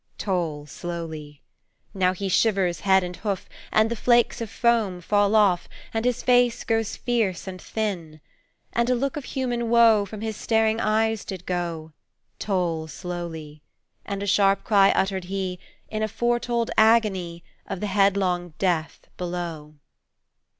[0.17, 1.43] Toll slowly.
[1.93, 6.23] Now he shivers head and hoof, and the flakes of foam fall off, And his
[6.23, 8.19] face grows fierce and thin!
[8.73, 11.93] "And a look of human woe from his staring eyes did go,
[12.39, 13.61] Toll slowly.
[14.03, 19.75] And a sharp cry uttered he, in a foretold agony of the headlong death below."